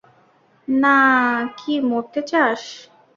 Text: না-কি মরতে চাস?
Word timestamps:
না-কি 0.67 1.73
মরতে 1.89 2.21
চাস? 2.29 2.61